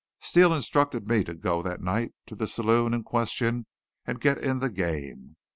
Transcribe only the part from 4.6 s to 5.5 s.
game.